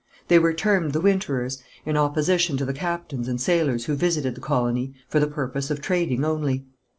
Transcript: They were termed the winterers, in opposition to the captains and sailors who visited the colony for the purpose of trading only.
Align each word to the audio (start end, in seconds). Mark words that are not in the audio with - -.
They 0.29 0.39
were 0.39 0.51
termed 0.51 0.93
the 0.93 0.99
winterers, 0.99 1.61
in 1.85 1.95
opposition 1.95 2.57
to 2.57 2.65
the 2.65 2.73
captains 2.73 3.27
and 3.27 3.39
sailors 3.39 3.85
who 3.85 3.93
visited 3.93 4.33
the 4.33 4.41
colony 4.41 4.95
for 5.07 5.19
the 5.19 5.27
purpose 5.27 5.69
of 5.69 5.79
trading 5.79 6.25
only. 6.25 6.65